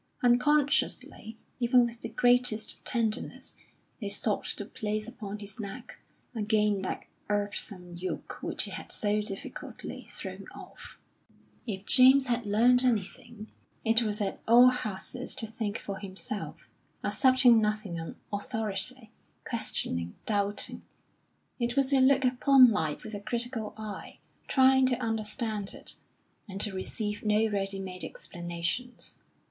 Unconsciously, 0.23 1.37
even 1.59 1.85
with 1.85 2.01
the 2.01 2.09
greatest 2.09 2.83
tenderness, 2.83 3.55
they 3.99 4.09
sought 4.09 4.45
to 4.45 4.65
place 4.65 5.07
upon 5.07 5.37
his 5.37 5.59
neck 5.59 5.99
again 6.33 6.81
that 6.81 7.05
irksome 7.29 7.95
yoke 7.95 8.39
which 8.41 8.63
he 8.63 8.71
had 8.71 8.91
so 8.91 9.21
difficultly 9.21 10.07
thrown 10.09 10.45
off. 10.55 10.97
If 11.67 11.85
James 11.85 12.25
had 12.25 12.47
learnt 12.47 12.83
anything, 12.83 13.51
it 13.85 14.01
was 14.01 14.21
at 14.21 14.41
all 14.47 14.69
hazards 14.69 15.35
to 15.35 15.45
think 15.45 15.77
for 15.77 15.99
himself, 15.99 16.67
accepting 17.03 17.61
nothing 17.61 17.99
on 17.99 18.15
authority, 18.33 19.11
questioning, 19.47 20.15
doubting; 20.25 20.81
it 21.59 21.75
was 21.77 21.91
to 21.91 21.99
look 21.99 22.25
upon 22.25 22.71
life 22.71 23.03
with 23.03 23.13
a 23.13 23.21
critical 23.21 23.75
eye, 23.77 24.17
trying 24.47 24.87
to 24.87 24.97
understand 24.97 25.75
it, 25.75 25.97
and 26.49 26.59
to 26.61 26.73
receive 26.73 27.23
no 27.23 27.47
ready 27.51 27.79
made 27.79 28.03
explanations. 28.03 29.19